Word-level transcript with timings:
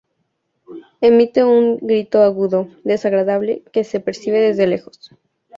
Emite 1.09 1.41
un 1.57 1.65
grito 1.89 2.17
agudo, 2.27 2.61
desagradable, 2.91 3.53
que 3.71 3.83
se 3.83 3.99
percibe 3.99 4.39
desde 4.39 4.65
lejos. 4.65 4.97